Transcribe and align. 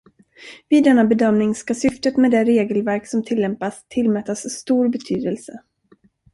Vid 0.69 0.83
denna 0.83 1.05
bedömning 1.05 1.55
ska 1.55 1.75
syftet 1.75 2.17
med 2.17 2.31
det 2.31 2.43
regelverk 2.45 3.07
som 3.07 3.23
tillämpas 3.23 3.85
tillmätas 3.87 4.49
stor 4.59 4.89
betydelse. 4.89 5.63